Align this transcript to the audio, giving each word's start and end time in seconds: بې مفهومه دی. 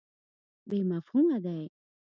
بې 0.69 0.79
مفهومه 0.89 1.37
دی. 1.45 1.61